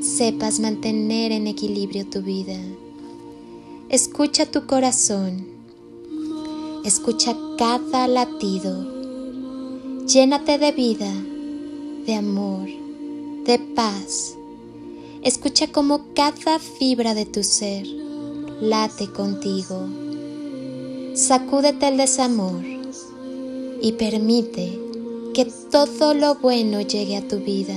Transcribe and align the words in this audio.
sepas 0.00 0.60
mantener 0.60 1.32
en 1.32 1.46
equilibrio 1.46 2.06
tu 2.06 2.22
vida. 2.22 2.56
Escucha 3.88 4.46
tu 4.46 4.66
corazón, 4.66 5.46
escucha 6.84 7.36
cada 7.56 8.06
latido, 8.06 8.86
llénate 10.06 10.58
de 10.58 10.72
vida, 10.72 11.12
de 12.06 12.14
amor, 12.14 12.68
de 13.44 13.58
paz. 13.58 14.36
Escucha 15.22 15.72
cómo 15.72 16.06
cada 16.14 16.58
fibra 16.58 17.14
de 17.14 17.26
tu 17.26 17.42
ser 17.42 17.86
late 18.60 19.10
contigo. 19.10 19.88
Sacúdete 21.14 21.88
el 21.88 21.96
desamor 21.96 22.62
y 23.80 23.92
permite 23.92 24.78
que 25.34 25.46
todo 25.70 26.14
lo 26.14 26.36
bueno 26.36 26.80
llegue 26.80 27.16
a 27.16 27.26
tu 27.26 27.38
vida. 27.38 27.76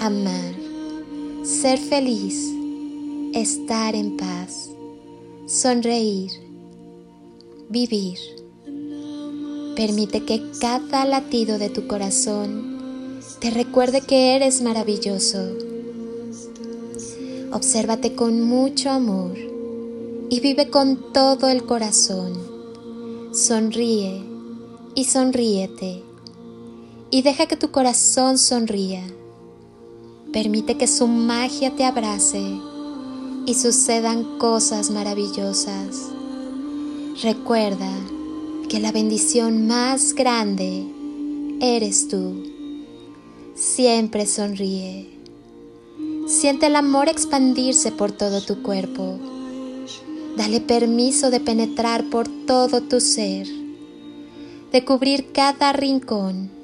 amar, 0.00 0.54
ser 1.44 1.78
feliz 1.78 2.50
estar 3.34 3.94
en 3.94 4.16
paz, 4.16 4.70
sonreír, 5.46 6.30
vivir. 7.68 8.18
Permite 9.76 10.24
que 10.24 10.42
cada 10.58 11.04
latido 11.04 11.58
de 11.58 11.68
tu 11.68 11.86
corazón 11.86 13.18
te 13.40 13.50
recuerde 13.50 14.00
que 14.00 14.36
eres 14.36 14.62
maravilloso. 14.62 15.38
Obsérvate 17.52 18.14
con 18.14 18.40
mucho 18.40 18.88
amor 18.88 19.36
y 20.30 20.40
vive 20.40 20.70
con 20.70 21.12
todo 21.12 21.48
el 21.48 21.64
corazón. 21.64 22.32
Sonríe 23.32 24.24
y 24.94 25.04
sonríete 25.04 26.02
y 27.10 27.20
deja 27.20 27.46
que 27.46 27.56
tu 27.56 27.70
corazón 27.70 28.38
sonría. 28.38 29.04
Permite 30.32 30.76
que 30.76 30.86
su 30.86 31.08
magia 31.08 31.74
te 31.74 31.84
abrace 31.84 32.40
y 33.46 33.54
sucedan 33.54 34.38
cosas 34.38 34.92
maravillosas. 34.92 36.08
Recuerda 37.20 37.92
que 38.68 38.78
la 38.78 38.92
bendición 38.92 39.66
más 39.66 40.14
grande 40.14 40.86
eres 41.60 42.06
tú. 42.06 42.44
Siempre 43.56 44.24
sonríe. 44.24 45.18
Siente 46.28 46.66
el 46.66 46.76
amor 46.76 47.08
expandirse 47.08 47.90
por 47.90 48.12
todo 48.12 48.40
tu 48.40 48.62
cuerpo. 48.62 49.18
Dale 50.36 50.60
permiso 50.60 51.32
de 51.32 51.40
penetrar 51.40 52.08
por 52.08 52.28
todo 52.46 52.82
tu 52.82 53.00
ser, 53.00 53.48
de 54.70 54.84
cubrir 54.84 55.32
cada 55.32 55.72
rincón 55.72 56.59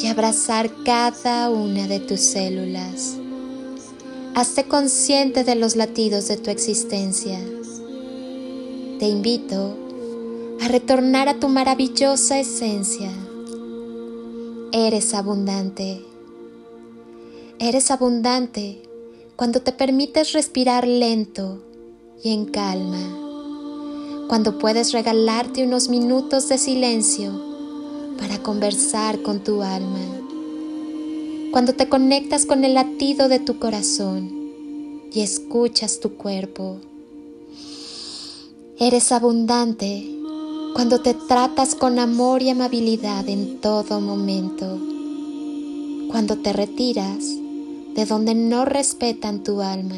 y 0.00 0.06
abrazar 0.08 0.70
cada 0.84 1.50
una 1.50 1.86
de 1.86 2.00
tus 2.00 2.20
células. 2.20 3.16
Hazte 4.34 4.64
consciente 4.64 5.44
de 5.44 5.54
los 5.54 5.76
latidos 5.76 6.28
de 6.28 6.36
tu 6.36 6.50
existencia. 6.50 7.38
Te 8.98 9.06
invito 9.06 9.76
a 10.60 10.68
retornar 10.68 11.28
a 11.28 11.38
tu 11.38 11.48
maravillosa 11.48 12.40
esencia. 12.40 13.10
Eres 14.72 15.14
abundante. 15.14 16.04
Eres 17.60 17.90
abundante 17.90 18.82
cuando 19.36 19.62
te 19.62 19.72
permites 19.72 20.32
respirar 20.32 20.86
lento 20.86 21.62
y 22.22 22.32
en 22.32 22.46
calma. 22.46 23.20
Cuando 24.28 24.58
puedes 24.58 24.92
regalarte 24.92 25.64
unos 25.64 25.88
minutos 25.88 26.48
de 26.48 26.58
silencio 26.58 27.53
para 28.18 28.42
conversar 28.42 29.22
con 29.22 29.42
tu 29.44 29.62
alma 29.62 30.24
cuando 31.54 31.72
te 31.72 31.88
conectas 31.88 32.46
con 32.46 32.64
el 32.64 32.74
latido 32.74 33.28
de 33.28 33.38
tu 33.38 33.60
corazón 33.60 34.28
y 35.12 35.20
escuchas 35.20 36.00
tu 36.00 36.14
cuerpo. 36.14 36.78
Eres 38.76 39.12
abundante 39.12 40.04
cuando 40.74 41.00
te 41.00 41.14
tratas 41.14 41.76
con 41.76 42.00
amor 42.00 42.42
y 42.42 42.50
amabilidad 42.50 43.28
en 43.28 43.60
todo 43.60 44.00
momento. 44.00 44.80
Cuando 46.10 46.38
te 46.38 46.52
retiras 46.52 47.24
de 47.94 48.04
donde 48.04 48.34
no 48.34 48.64
respetan 48.64 49.44
tu 49.44 49.60
alma. 49.60 49.94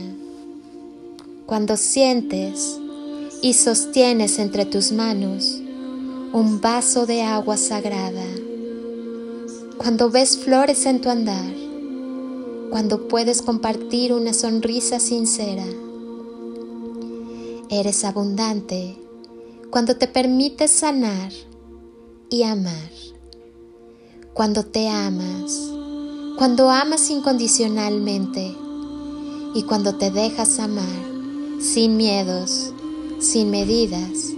Cuando 1.47 1.79
sientes 1.79 2.79
y 3.41 3.55
sostienes 3.55 4.39
entre 4.39 4.67
tus 4.67 4.93
manos 4.93 5.63
un 6.33 6.61
vaso 6.61 7.07
de 7.07 7.23
agua 7.23 7.57
sagrada 7.57 8.25
cuando 9.79 10.11
ves 10.11 10.39
flores 10.39 10.87
en 10.87 11.01
tu 11.01 11.11
andar, 11.11 11.53
cuando 12.71 13.09
puedes 13.09 13.43
compartir 13.43 14.13
una 14.13 14.33
sonrisa 14.33 14.99
sincera. 14.99 15.67
Eres 17.69 18.05
abundante 18.05 18.99
cuando 19.71 19.97
te 19.97 20.09
permites 20.09 20.71
sanar 20.71 21.33
y 22.31 22.43
amar, 22.43 22.91
cuando 24.33 24.65
te 24.65 24.89
amas, 24.89 25.71
cuando 26.39 26.71
amas 26.71 27.11
incondicionalmente 27.11 28.57
y 29.55 29.63
cuando 29.65 29.97
te 29.97 30.11
dejas 30.11 30.59
amar 30.59 31.05
sin 31.61 31.97
miedos, 31.97 32.73
sin 33.19 33.51
medidas, 33.51 34.36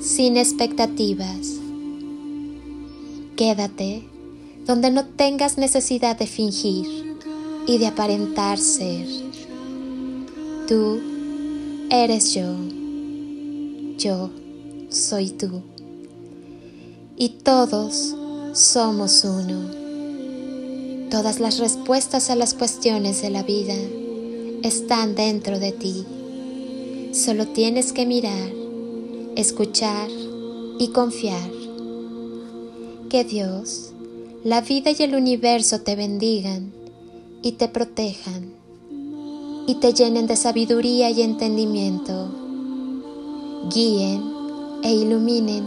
sin 0.00 0.36
expectativas. 0.36 1.58
Quédate 3.36 4.04
donde 4.66 4.90
no 4.90 5.06
tengas 5.06 5.56
necesidad 5.56 6.18
de 6.18 6.26
fingir 6.26 7.16
y 7.66 7.78
de 7.78 7.86
aparentar 7.86 8.58
ser. 8.58 9.06
Tú 10.68 11.00
eres 11.90 12.34
yo, 12.34 12.54
yo 13.96 14.30
soy 14.90 15.30
tú, 15.30 15.62
y 17.16 17.30
todos 17.30 18.14
somos 18.52 19.24
uno. 19.24 19.70
Todas 21.10 21.40
las 21.40 21.58
respuestas 21.58 22.28
a 22.28 22.36
las 22.36 22.52
cuestiones 22.52 23.22
de 23.22 23.30
la 23.30 23.42
vida 23.42 23.74
están 24.62 25.14
dentro 25.14 25.58
de 25.58 25.72
ti. 25.72 26.04
Solo 27.12 27.46
tienes 27.48 27.94
que 27.94 28.04
mirar, 28.04 28.50
escuchar 29.38 30.10
y 30.80 30.88
confiar. 30.88 31.48
Que 33.08 33.22
Dios 33.22 33.92
la 34.42 34.60
vida 34.62 34.90
y 34.90 35.02
el 35.02 35.14
universo 35.14 35.80
te 35.80 35.94
bendigan 35.94 36.72
y 37.42 37.52
te 37.52 37.68
protejan. 37.68 38.56
y 39.68 39.74
te 39.74 39.92
llenen 39.92 40.26
de 40.26 40.34
sabiduría 40.34 41.10
y 41.10 41.20
entendimiento. 41.20 42.30
Guíen 43.70 44.22
e 44.82 44.94
iluminen 44.94 45.62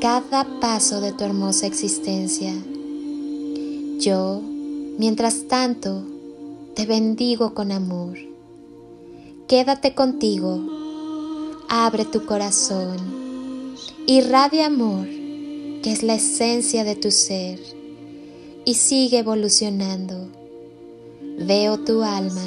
cada 0.00 0.44
paso 0.60 1.00
de 1.00 1.12
tu 1.12 1.22
hermosa 1.22 1.66
existencia. 1.66 2.52
Yo, 4.00 4.40
mientras 4.98 5.46
tanto, 5.46 6.02
te 6.74 6.86
bendigo 6.86 7.54
con 7.54 7.70
amor. 7.70 8.18
Quédate 9.46 9.94
contigo, 9.94 10.79
abre 11.72 12.04
tu 12.04 12.26
corazón, 12.26 12.96
irradia 14.08 14.66
amor, 14.66 15.06
que 15.06 15.92
es 15.92 16.02
la 16.02 16.14
esencia 16.14 16.82
de 16.82 16.96
tu 16.96 17.12
ser, 17.12 17.60
y 18.64 18.74
sigue 18.74 19.18
evolucionando. 19.18 20.28
Veo 21.38 21.78
tu 21.78 22.02
alma, 22.02 22.42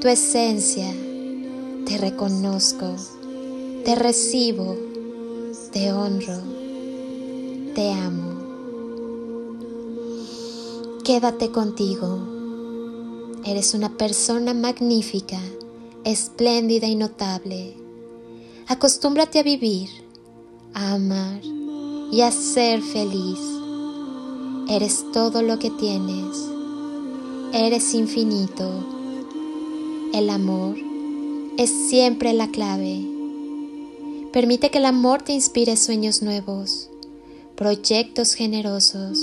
tu 0.00 0.08
esencia, 0.08 0.92
te 1.86 1.96
reconozco, 1.96 2.96
te 3.84 3.94
recibo, 3.94 4.76
te 5.72 5.92
honro, 5.92 6.40
te 7.76 7.92
amo. 7.92 8.34
Quédate 11.04 11.52
contigo. 11.52 12.18
Eres 13.46 13.74
una 13.74 13.96
persona 13.96 14.54
magnífica, 14.54 15.38
espléndida 16.02 16.88
y 16.88 16.96
notable. 16.96 17.83
Acostúmbrate 18.66 19.38
a 19.38 19.42
vivir, 19.42 19.88
a 20.72 20.94
amar 20.94 21.40
y 22.12 22.20
a 22.20 22.30
ser 22.30 22.82
feliz. 22.82 23.38
Eres 24.68 25.04
todo 25.12 25.42
lo 25.42 25.58
que 25.58 25.70
tienes. 25.70 26.48
Eres 27.52 27.94
infinito. 27.94 28.70
El 30.12 30.30
amor 30.30 30.76
es 31.58 31.70
siempre 31.70 32.32
la 32.32 32.48
clave. 32.48 33.04
Permite 34.32 34.70
que 34.70 34.78
el 34.78 34.86
amor 34.86 35.22
te 35.22 35.32
inspire 35.32 35.76
sueños 35.76 36.22
nuevos, 36.22 36.88
proyectos 37.56 38.34
generosos 38.34 39.18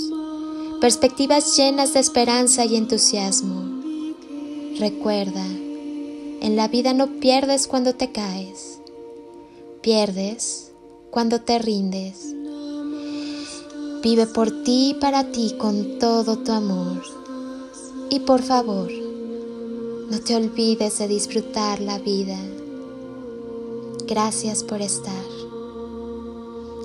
perspectivas 0.82 1.56
llenas 1.56 1.94
de 1.94 2.00
esperanza 2.00 2.64
y 2.64 2.74
entusiasmo. 2.74 3.84
Recuerda, 4.80 5.46
en 5.46 6.56
la 6.56 6.66
vida 6.66 6.92
no 6.92 7.20
pierdes 7.20 7.68
cuando 7.68 7.94
te 7.94 8.10
caes, 8.10 8.80
pierdes 9.82 10.72
cuando 11.10 11.40
te 11.42 11.58
rindes. 11.58 12.34
Vive 14.02 14.26
por 14.26 14.64
ti 14.64 14.90
y 14.90 14.94
para 14.94 15.30
ti 15.30 15.54
con 15.58 15.98
todo 15.98 16.38
tu 16.38 16.52
amor. 16.52 17.02
Y 18.10 18.20
por 18.20 18.42
favor, 18.42 18.90
no 20.10 20.18
te 20.20 20.34
olvides 20.34 20.98
de 20.98 21.08
disfrutar 21.08 21.80
la 21.80 21.98
vida. 21.98 22.38
Gracias 24.06 24.64
por 24.64 24.80
estar. 24.80 25.24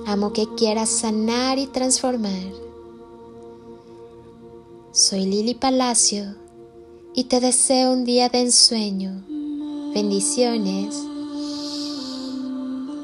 Amo 0.06 0.32
que 0.32 0.46
quieras 0.54 0.90
sanar 0.90 1.58
y 1.58 1.66
transformar 1.66 2.68
soy 4.98 5.26
Lili 5.26 5.54
Palacio 5.54 6.34
y 7.14 7.24
te 7.24 7.38
deseo 7.38 7.92
un 7.92 8.04
día 8.04 8.28
de 8.28 8.40
ensueño, 8.40 9.22
bendiciones 9.94 10.96